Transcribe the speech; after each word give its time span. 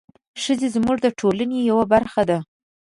ښځې 0.43 0.67
زموږ 0.75 0.97
د 1.01 1.07
ټولنې 1.19 1.57
یوه 1.69 1.85
برخه 1.93 2.21
ده. 2.29 2.37